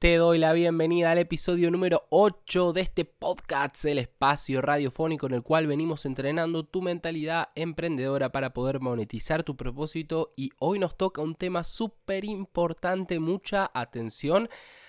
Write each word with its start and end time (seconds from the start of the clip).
Te 0.00 0.14
doy 0.14 0.38
la 0.38 0.52
bienvenida 0.52 1.10
al 1.10 1.18
episodio 1.18 1.72
número 1.72 2.06
8 2.10 2.72
de 2.72 2.82
este 2.82 3.04
podcast, 3.04 3.84
el 3.84 3.98
espacio 3.98 4.62
radiofónico 4.62 5.26
en 5.26 5.34
el 5.34 5.42
cual 5.42 5.66
venimos 5.66 6.06
entrenando 6.06 6.64
tu 6.64 6.82
mentalidad 6.82 7.48
emprendedora 7.56 8.30
para 8.30 8.52
poder 8.52 8.78
monetizar 8.78 9.42
tu 9.42 9.56
propósito 9.56 10.30
y 10.36 10.52
hoy 10.60 10.78
nos 10.78 10.96
toca 10.96 11.20
un 11.20 11.34
tema 11.34 11.64
súper 11.64 12.24
importante, 12.24 13.18
mucha 13.18 13.72
atención 13.74 14.48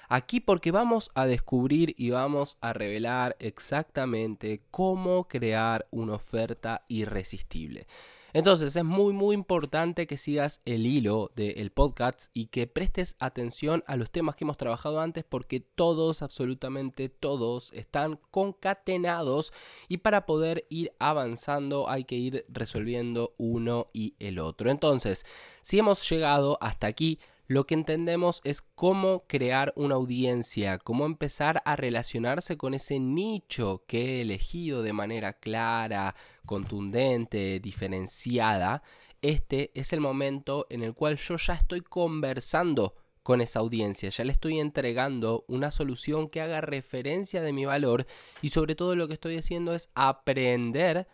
aquí 0.10 0.42
porque 0.42 0.69
vamos 0.69 1.10
a 1.15 1.26
descubrir 1.26 1.96
y 1.97 2.12
vamos 2.12 2.60
a 2.62 2.73
revelar 2.73 3.35
exactamente 3.39 4.62
cómo 4.69 5.28
crear 5.28 5.87
una 5.89 6.13
oferta 6.13 6.83
irresistible. 6.87 7.87
Entonces 8.34 8.76
es 8.76 8.84
muy 8.84 9.14
muy 9.14 9.34
importante 9.36 10.08
que 10.08 10.18
sigas 10.18 10.62
el 10.66 10.86
hilo 10.86 11.32
del 11.36 11.72
podcast 11.72 12.29
y 12.34 12.48
que 12.48 12.68
prestes 12.68 13.16
atención 13.20 13.84
a 13.88 13.96
los 13.96 14.12
temas 14.12 14.36
que 14.36 14.44
hemos 14.44 14.58
trabajado 14.58 15.00
antes 15.02 15.24
porque 15.24 15.60
todos, 15.60 16.22
absolutamente 16.22 17.10
todos, 17.10 17.73
están 17.73 18.20
concatenados 18.32 19.54
y 19.88 19.98
para 19.98 20.26
poder 20.26 20.66
ir 20.70 20.92
avanzando 21.00 21.90
hay 21.90 22.04
que 22.04 22.16
ir 22.16 22.46
resolviendo 22.50 23.34
uno 23.38 23.88
y 23.94 24.16
el 24.20 24.40
otro. 24.40 24.70
Entonces, 24.70 25.26
si 25.62 25.80
hemos 25.80 26.08
llegado 26.09 26.58
hasta 26.62 26.88
aquí, 26.88 27.20
lo 27.49 27.66
que 27.66 27.73
entendemos 27.73 28.41
es 28.44 28.62
cómo 28.62 29.26
crear 29.26 29.73
una 29.76 29.95
audiencia, 29.95 30.77
cómo 30.77 31.08
empezar 31.08 31.63
a 31.66 31.75
relacionarse 31.75 32.58
con 32.58 32.75
ese 32.75 32.99
nicho 32.99 33.85
que 33.88 34.17
he 34.17 34.22
elegido 34.22 34.84
de 34.84 34.94
manera 34.94 35.34
clara, 35.34 36.13
contundente, 36.45 37.59
diferenciada. 37.59 38.84
Este 39.23 39.72
es 39.73 39.94
el 39.94 39.99
momento 39.99 40.67
en 40.70 40.84
el 40.84 40.94
cual 40.94 41.17
yo 41.17 41.38
ya 41.38 41.55
estoy 41.55 41.81
conversando 41.81 42.94
con 43.23 43.41
esa 43.41 43.61
audiencia, 43.61 44.11
ya 44.11 44.23
le 44.23 44.31
estoy 44.31 44.59
entregando 44.59 45.44
una 45.47 45.72
solución 45.72 46.30
que 46.30 46.41
haga 46.41 46.61
referencia 46.61 47.41
de 47.41 47.52
mi 47.52 47.66
valor 47.66 48.05
y 48.44 48.50
sobre 48.50 48.75
todo 48.75 48.95
lo 48.95 49.08
que 49.08 49.16
estoy 49.16 49.38
haciendo 49.38 49.73
es 49.73 49.89
aprender 49.95 51.08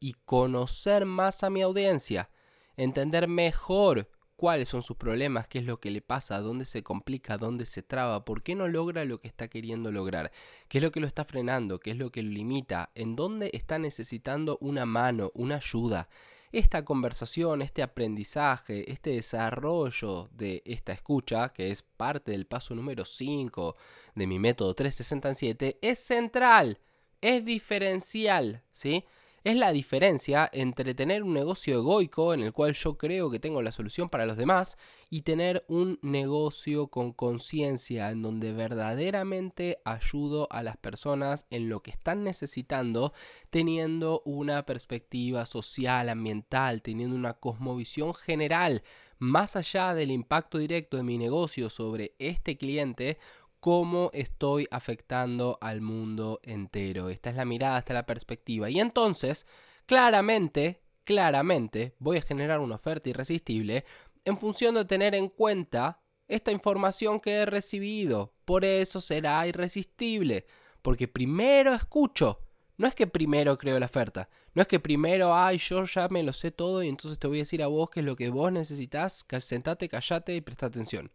y 0.00 0.14
conocer 0.24 1.06
más 1.06 1.44
a 1.44 1.50
mi 1.50 1.62
audiencia, 1.62 2.28
entender 2.76 3.28
mejor 3.28 4.10
cuáles 4.36 4.68
son 4.68 4.82
sus 4.82 4.96
problemas, 4.96 5.48
qué 5.48 5.58
es 5.58 5.64
lo 5.64 5.80
que 5.80 5.90
le 5.90 6.02
pasa, 6.02 6.40
dónde 6.40 6.66
se 6.66 6.82
complica, 6.82 7.38
dónde 7.38 7.66
se 7.66 7.82
traba, 7.82 8.24
por 8.24 8.42
qué 8.42 8.54
no 8.54 8.68
logra 8.68 9.04
lo 9.04 9.18
que 9.18 9.28
está 9.28 9.48
queriendo 9.48 9.90
lograr, 9.90 10.30
qué 10.68 10.78
es 10.78 10.84
lo 10.84 10.92
que 10.92 11.00
lo 11.00 11.06
está 11.06 11.24
frenando, 11.24 11.80
qué 11.80 11.90
es 11.92 11.96
lo 11.96 12.12
que 12.12 12.22
lo 12.22 12.30
limita, 12.30 12.90
en 12.94 13.16
dónde 13.16 13.50
está 13.54 13.78
necesitando 13.78 14.58
una 14.60 14.86
mano, 14.86 15.32
una 15.34 15.56
ayuda. 15.56 16.08
Esta 16.52 16.84
conversación, 16.84 17.60
este 17.60 17.82
aprendizaje, 17.82 18.90
este 18.90 19.10
desarrollo 19.10 20.28
de 20.32 20.62
esta 20.64 20.92
escucha, 20.92 21.48
que 21.48 21.70
es 21.70 21.82
parte 21.82 22.30
del 22.30 22.46
paso 22.46 22.74
número 22.74 23.04
5 23.04 23.76
de 24.14 24.26
mi 24.26 24.38
método 24.38 24.74
367, 24.74 25.78
es 25.82 25.98
central, 25.98 26.78
es 27.20 27.44
diferencial, 27.44 28.62
¿sí? 28.70 29.04
Es 29.46 29.54
la 29.54 29.70
diferencia 29.70 30.50
entre 30.52 30.92
tener 30.92 31.22
un 31.22 31.32
negocio 31.32 31.78
egoico 31.78 32.34
en 32.34 32.40
el 32.40 32.52
cual 32.52 32.72
yo 32.72 32.98
creo 32.98 33.30
que 33.30 33.38
tengo 33.38 33.62
la 33.62 33.70
solución 33.70 34.08
para 34.08 34.26
los 34.26 34.36
demás 34.36 34.76
y 35.08 35.22
tener 35.22 35.64
un 35.68 36.00
negocio 36.02 36.88
con 36.88 37.12
conciencia 37.12 38.10
en 38.10 38.22
donde 38.22 38.52
verdaderamente 38.52 39.78
ayudo 39.84 40.48
a 40.50 40.64
las 40.64 40.76
personas 40.78 41.46
en 41.50 41.68
lo 41.68 41.80
que 41.80 41.92
están 41.92 42.24
necesitando 42.24 43.12
teniendo 43.50 44.20
una 44.24 44.66
perspectiva 44.66 45.46
social, 45.46 46.08
ambiental, 46.08 46.82
teniendo 46.82 47.14
una 47.14 47.34
cosmovisión 47.34 48.14
general 48.14 48.82
más 49.18 49.54
allá 49.54 49.94
del 49.94 50.10
impacto 50.10 50.58
directo 50.58 50.96
de 50.96 51.04
mi 51.04 51.18
negocio 51.18 51.70
sobre 51.70 52.16
este 52.18 52.58
cliente 52.58 53.18
cómo 53.60 54.10
estoy 54.12 54.68
afectando 54.70 55.58
al 55.60 55.80
mundo 55.80 56.40
entero. 56.42 57.08
Esta 57.08 57.30
es 57.30 57.36
la 57.36 57.44
mirada, 57.44 57.78
esta 57.78 57.92
es 57.92 57.96
la 57.96 58.06
perspectiva. 58.06 58.70
Y 58.70 58.80
entonces, 58.80 59.46
claramente, 59.86 60.82
claramente, 61.04 61.94
voy 61.98 62.18
a 62.18 62.22
generar 62.22 62.60
una 62.60 62.76
oferta 62.76 63.08
irresistible 63.08 63.84
en 64.24 64.36
función 64.36 64.74
de 64.74 64.84
tener 64.84 65.14
en 65.14 65.28
cuenta 65.28 66.00
esta 66.28 66.50
información 66.50 67.20
que 67.20 67.32
he 67.32 67.46
recibido. 67.46 68.34
Por 68.44 68.64
eso 68.64 69.00
será 69.00 69.46
irresistible. 69.46 70.46
Porque 70.82 71.08
primero 71.08 71.72
escucho. 71.72 72.40
No 72.78 72.86
es 72.86 72.94
que 72.94 73.06
primero 73.06 73.56
creo 73.56 73.78
la 73.78 73.86
oferta. 73.86 74.28
No 74.52 74.60
es 74.60 74.68
que 74.68 74.80
primero, 74.80 75.34
ay, 75.34 75.58
yo 75.58 75.84
ya 75.84 76.08
me 76.08 76.22
lo 76.22 76.32
sé 76.32 76.50
todo 76.50 76.82
y 76.82 76.88
entonces 76.88 77.18
te 77.18 77.26
voy 77.26 77.38
a 77.38 77.42
decir 77.42 77.62
a 77.62 77.68
vos 77.68 77.88
qué 77.88 78.00
es 78.00 78.06
lo 78.06 78.16
que 78.16 78.28
vos 78.28 78.52
necesitas. 78.52 79.24
Sentate, 79.40 79.88
callate 79.88 80.36
y 80.36 80.40
presta 80.42 80.66
atención. 80.66 81.10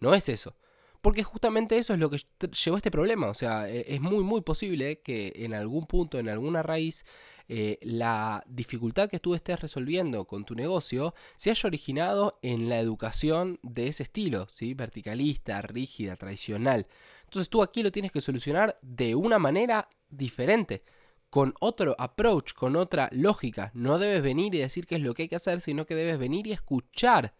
No 0.00 0.12
es 0.14 0.28
eso. 0.28 0.56
Porque 1.04 1.22
justamente 1.22 1.76
eso 1.76 1.92
es 1.92 2.00
lo 2.00 2.08
que 2.08 2.16
llevó 2.64 2.76
a 2.76 2.78
este 2.78 2.90
problema. 2.90 3.28
O 3.28 3.34
sea, 3.34 3.68
e, 3.68 3.94
es 3.94 4.00
muy, 4.00 4.24
muy 4.24 4.40
posible 4.40 5.02
que 5.02 5.34
en 5.36 5.52
algún 5.52 5.84
punto, 5.84 6.18
en 6.18 6.30
alguna 6.30 6.62
raíz, 6.62 7.04
eh, 7.46 7.78
la 7.82 8.42
dificultad 8.46 9.10
que 9.10 9.20
tú 9.20 9.34
estés 9.34 9.60
resolviendo 9.60 10.24
con 10.24 10.46
tu 10.46 10.54
negocio 10.54 11.14
se 11.36 11.50
haya 11.50 11.66
originado 11.66 12.38
en 12.40 12.70
la 12.70 12.80
educación 12.80 13.60
de 13.62 13.88
ese 13.88 14.04
estilo, 14.04 14.48
¿sí? 14.48 14.72
Verticalista, 14.72 15.60
rígida, 15.60 16.16
tradicional. 16.16 16.86
Entonces 17.24 17.50
tú 17.50 17.62
aquí 17.62 17.82
lo 17.82 17.92
tienes 17.92 18.10
que 18.10 18.22
solucionar 18.22 18.78
de 18.80 19.14
una 19.14 19.38
manera 19.38 19.90
diferente 20.08 20.84
con 21.28 21.52
otro 21.60 21.94
approach, 21.98 22.54
con 22.54 22.76
otra 22.76 23.10
lógica. 23.12 23.72
No 23.74 23.98
debes 23.98 24.22
venir 24.22 24.54
y 24.54 24.58
decir 24.60 24.86
qué 24.86 24.94
es 24.94 25.02
lo 25.02 25.12
que 25.12 25.24
hay 25.24 25.28
que 25.28 25.36
hacer, 25.36 25.60
sino 25.60 25.84
que 25.84 25.96
debes 25.96 26.18
venir 26.18 26.46
y 26.46 26.52
escuchar 26.52 27.34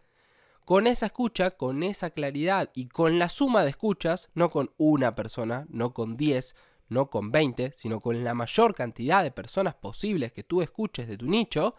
con 0.65 0.87
esa 0.87 1.07
escucha, 1.07 1.53
con 1.53 1.83
esa 1.83 2.11
claridad 2.11 2.71
y 2.75 2.89
con 2.89 3.19
la 3.19 3.29
suma 3.29 3.65
de 3.65 3.71
escuchas, 3.71 4.31
no 4.35 4.51
con 4.51 4.71
una 4.79 5.15
persona, 5.15 5.67
no 5.69 5.93
con 5.93 6.17
10, 6.17 6.57
no 6.89 7.11
con 7.11 7.31
20, 7.31 7.73
sino 7.75 8.01
con 8.01 8.25
la 8.25 8.35
mayor 8.35 8.75
cantidad 8.75 9.23
de 9.23 9.31
personas 9.31 9.75
posibles 9.75 10.33
que 10.33 10.43
tú 10.43 10.63
escuches 10.63 11.07
de 11.07 11.19
tu 11.19 11.27
nicho, 11.27 11.75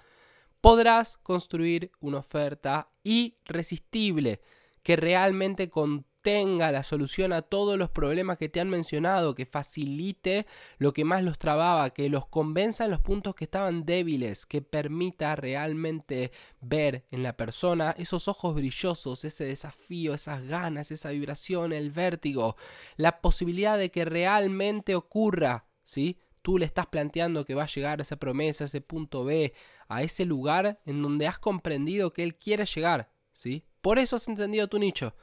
podrás 0.62 1.18
construir 1.18 1.92
una 2.00 2.20
oferta 2.20 2.90
irresistible 3.04 4.42
que 4.84 4.96
realmente 4.96 5.70
con 5.70 6.06
tenga 6.26 6.72
la 6.72 6.82
solución 6.82 7.34
a 7.34 7.44
todos 7.44 7.78
los 7.78 7.92
problemas 7.92 8.40
que 8.40 8.50
te 8.50 8.60
han 8.60 8.68
mencionado, 8.68 9.36
que 9.36 9.46
facilite 9.46 10.48
lo 10.80 10.92
que 10.92 11.06
más 11.06 11.22
los 11.22 11.38
trababa, 11.38 11.92
que 11.92 12.10
los 12.10 12.26
convenza 12.26 12.86
en 12.86 12.90
los 12.90 13.00
puntos 13.00 13.36
que 13.36 13.44
estaban 13.44 13.86
débiles, 13.86 14.48
que 14.48 14.64
permita 14.64 15.36
realmente 15.36 16.32
ver 16.62 17.06
en 17.12 17.22
la 17.22 17.38
persona 17.38 17.94
esos 18.00 18.28
ojos 18.28 18.56
brillosos, 18.56 19.24
ese 19.24 19.46
desafío, 19.46 20.16
esas 20.16 20.44
ganas, 20.48 20.90
esa 20.90 21.10
vibración, 21.10 21.74
el 21.74 21.92
vértigo, 21.92 22.56
la 22.98 23.22
posibilidad 23.22 23.78
de 23.78 23.92
que 23.92 24.04
realmente 24.04 24.96
ocurra, 24.96 25.68
¿sí? 25.84 26.18
Tú 26.42 26.58
le 26.58 26.66
estás 26.66 26.88
planteando 26.88 27.46
que 27.46 27.54
va 27.54 27.66
a 27.66 27.68
llegar 27.68 28.00
a 28.00 28.02
esa 28.02 28.16
promesa, 28.16 28.64
a 28.64 28.66
ese 28.66 28.82
punto 28.82 29.26
B, 29.26 29.54
a 29.90 30.02
ese 30.02 30.26
lugar 30.26 30.80
en 30.88 31.04
donde 31.04 31.28
has 31.28 31.38
comprendido 31.38 32.14
que 32.14 32.24
él 32.24 32.34
quiere 32.34 32.66
llegar, 32.66 33.12
¿sí? 33.32 33.64
Por 33.82 34.00
eso 34.00 34.16
has 34.16 34.28
entendido 34.28 34.68
tu 34.68 34.80
nicho. 34.80 35.14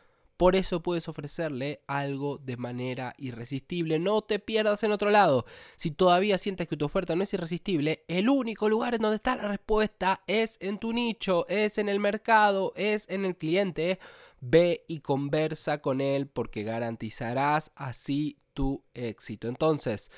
Por 0.43 0.57
eso 0.57 0.83
puedes 0.83 1.09
ofrecerle 1.09 1.83
algo 1.87 2.37
de 2.37 2.57
manera 2.57 3.15
irresistible. 3.17 4.01
No 4.01 4.23
te 4.23 4.41
pierdas 4.41 4.83
en 4.83 4.91
otro 4.91 5.09
lado. 5.09 5.47
Si 5.77 5.93
todavía 5.93 6.37
sientes 6.37 6.67
que 6.67 6.77
tu 6.77 6.85
oferta 6.85 7.15
no 7.15 7.23
es 7.23 7.33
irresistible, 7.33 8.03
el 8.09 8.29
único 8.29 8.69
lugar 8.69 8.93
en 8.93 9.03
donde 9.03 9.19
está 9.19 9.37
la 9.37 9.47
respuesta 9.47 10.21
es 10.27 10.59
en 10.61 10.79
tu 10.79 10.93
nicho, 10.93 11.47
es 11.47 11.79
en 11.79 11.89
el 11.89 12.01
mercado, 12.01 12.73
es 12.75 13.09
en 13.09 13.25
el 13.25 13.37
cliente. 13.37 14.01
Ve 14.41 14.85
y 14.89 14.99
conversa 14.99 15.81
con 15.81 16.01
él 16.01 16.27
porque 16.27 16.65
garantizarás 16.65 17.71
así 17.77 18.37
tu 18.53 18.83
éxito. 18.95 19.47
Entonces, 19.47 20.11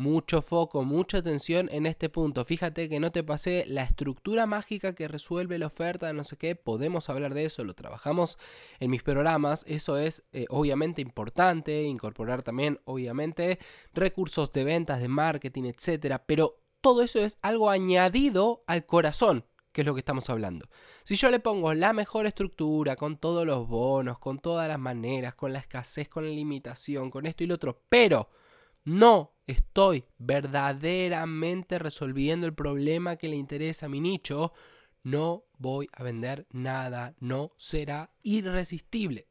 mucho 0.00 0.40
foco, 0.40 0.82
mucha 0.82 1.18
atención 1.18 1.68
en 1.70 1.84
este 1.84 2.08
punto. 2.08 2.44
Fíjate 2.44 2.88
que 2.88 2.98
no 2.98 3.12
te 3.12 3.22
pasé 3.22 3.64
la 3.66 3.82
estructura 3.82 4.46
mágica 4.46 4.94
que 4.94 5.06
resuelve 5.06 5.58
la 5.58 5.66
oferta, 5.66 6.12
no 6.14 6.24
sé 6.24 6.38
qué, 6.38 6.56
podemos 6.56 7.10
hablar 7.10 7.34
de 7.34 7.44
eso, 7.44 7.64
lo 7.64 7.74
trabajamos 7.74 8.38
en 8.80 8.90
mis 8.90 9.02
programas, 9.02 9.64
eso 9.68 9.98
es 9.98 10.24
eh, 10.32 10.46
obviamente 10.48 11.02
importante, 11.02 11.82
incorporar 11.82 12.42
también 12.42 12.80
obviamente 12.84 13.58
recursos 13.92 14.50
de 14.52 14.64
ventas, 14.64 15.00
de 15.00 15.08
marketing, 15.08 15.64
etcétera, 15.64 16.24
pero 16.26 16.62
todo 16.80 17.02
eso 17.02 17.20
es 17.20 17.38
algo 17.42 17.68
añadido 17.68 18.64
al 18.66 18.86
corazón, 18.86 19.44
que 19.70 19.82
es 19.82 19.86
lo 19.86 19.92
que 19.92 20.00
estamos 20.00 20.30
hablando. 20.30 20.66
Si 21.04 21.14
yo 21.14 21.30
le 21.30 21.40
pongo 21.40 21.74
la 21.74 21.92
mejor 21.92 22.24
estructura, 22.24 22.96
con 22.96 23.18
todos 23.18 23.46
los 23.46 23.68
bonos, 23.68 24.18
con 24.18 24.38
todas 24.38 24.66
las 24.66 24.78
maneras, 24.78 25.34
con 25.34 25.52
la 25.52 25.58
escasez, 25.58 26.08
con 26.08 26.24
la 26.24 26.30
limitación, 26.30 27.10
con 27.10 27.26
esto 27.26 27.44
y 27.44 27.48
lo 27.48 27.56
otro, 27.56 27.82
pero 27.90 28.30
no 28.84 29.34
estoy 29.52 30.04
verdaderamente 30.18 31.78
resolviendo 31.78 32.46
el 32.46 32.54
problema 32.54 33.16
que 33.16 33.28
le 33.28 33.36
interesa 33.36 33.86
a 33.86 33.88
mi 33.88 34.00
nicho, 34.00 34.52
no 35.02 35.44
voy 35.58 35.88
a 35.92 36.02
vender 36.02 36.46
nada, 36.50 37.14
no 37.20 37.52
será 37.56 38.10
irresistible. 38.22 39.26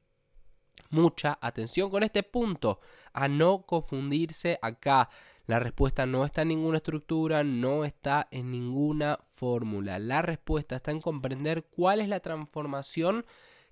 Mucha 0.90 1.38
atención 1.42 1.90
con 1.90 2.04
este 2.04 2.24
punto, 2.24 2.80
a 3.14 3.28
no 3.28 3.64
confundirse 3.64 4.58
acá. 4.62 5.10
La 5.46 5.60
respuesta 5.60 6.06
no 6.06 6.26
está 6.26 6.44
en 6.44 6.50
ninguna 6.50 6.78
estructura, 6.78 7.44
no 7.44 7.86
está 7.86 8.28
en 8.32 8.52
ninguna 8.52 9.20
fórmula. 9.32 10.00
La 10.00 10.22
respuesta 10.22 10.76
está 10.76 10.92
en 10.92 11.02
comprender 11.02 11.66
cuál 11.66 12.02
es 12.02 12.08
la 12.08 12.20
transformación 12.20 13.26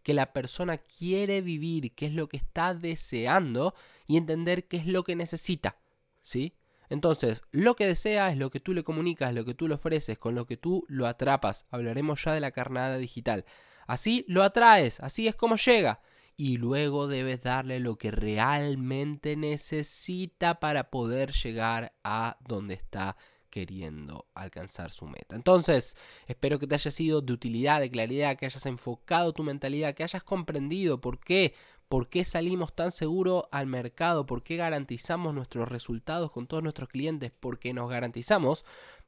que 0.03 0.13
la 0.13 0.31
persona 0.31 0.77
quiere 0.77 1.41
vivir, 1.41 1.93
qué 1.93 2.05
es 2.05 2.13
lo 2.13 2.29
que 2.29 2.37
está 2.37 2.73
deseando 2.73 3.75
y 4.07 4.17
entender 4.17 4.67
qué 4.67 4.77
es 4.77 4.87
lo 4.87 5.03
que 5.03 5.15
necesita, 5.15 5.77
¿sí? 6.27 6.53
Entonces, 6.89 7.43
lo 7.51 7.75
que 7.75 7.87
desea 7.87 8.29
es 8.31 8.37
lo 8.37 8.49
que 8.49 8.59
tú 8.59 8.73
le 8.73 8.83
comunicas, 8.83 9.33
lo 9.33 9.45
que 9.45 9.53
tú 9.53 9.67
le 9.67 9.75
ofreces, 9.75 10.17
con 10.17 10.35
lo 10.35 10.45
que 10.45 10.57
tú 10.57 10.85
lo 10.89 11.07
atrapas. 11.07 11.65
Hablaremos 11.71 12.23
ya 12.23 12.33
de 12.33 12.41
la 12.41 12.51
carnada 12.51 12.97
digital. 12.97 13.45
Así 13.87 14.25
lo 14.27 14.43
atraes, 14.43 14.99
así 14.99 15.27
es 15.27 15.35
como 15.35 15.55
llega. 15.55 16.01
Y 16.35 16.57
luego 16.57 17.07
debes 17.07 17.43
darle 17.43 17.79
lo 17.79 17.97
que 17.97 18.11
realmente 18.11 19.37
necesita 19.37 20.59
para 20.59 20.89
poder 20.89 21.31
llegar 21.31 21.93
a 22.03 22.37
donde 22.41 22.75
está 22.75 23.15
queriendo 23.49 24.27
alcanzar 24.33 24.91
su 24.91 25.07
meta. 25.07 25.35
Entonces, 25.35 25.95
espero 26.27 26.59
que 26.59 26.67
te 26.67 26.75
haya 26.75 26.91
sido 26.91 27.21
de 27.21 27.33
utilidad, 27.33 27.79
de 27.79 27.89
claridad, 27.89 28.37
que 28.37 28.45
hayas 28.45 28.65
enfocado 28.65 29.33
tu 29.33 29.43
mentalidad, 29.43 29.95
que 29.95 30.03
hayas 30.03 30.23
comprendido 30.23 30.99
por 31.01 31.19
qué 31.19 31.55
¿Por 31.89 32.09
qué 32.09 32.25
salimos 32.25 32.73
tan 32.73 32.91
seguro 32.91 33.47
al 33.51 33.65
mercado? 33.65 34.25
¿Por 34.25 34.43
qué 34.43 34.57
garantizamos 34.57 35.33
nuestros 35.33 35.69
resultados 35.69 36.31
con 36.31 36.47
todos 36.47 36.61
nuestros 36.61 36.89
clientes? 36.89 37.31
Porque 37.39 37.73
nos 37.73 37.89
garantizamos 37.89 38.65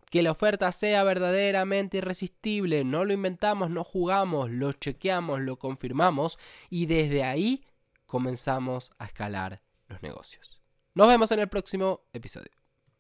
que 0.09 0.21
la 0.23 0.31
oferta 0.31 0.71
sea 0.71 1.03
verdaderamente 1.03 1.97
irresistible. 1.97 2.83
No 2.83 3.05
lo 3.05 3.13
inventamos, 3.13 3.69
no 3.69 3.83
jugamos, 3.83 4.49
lo 4.49 4.71
chequeamos, 4.71 5.41
lo 5.41 5.57
confirmamos 5.57 6.39
y 6.69 6.85
desde 6.85 7.23
ahí 7.23 7.65
comenzamos 8.05 8.93
a 8.97 9.05
escalar 9.05 9.61
los 9.87 10.01
negocios. 10.01 10.61
Nos 10.95 11.07
vemos 11.07 11.31
en 11.31 11.39
el 11.39 11.49
próximo 11.49 12.01
episodio. 12.13 12.58